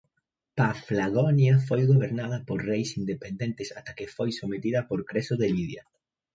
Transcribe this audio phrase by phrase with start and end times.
[0.59, 5.83] Paflagonia foi gobernada por reis independentes ata que foi sometida por Creso de Lidia.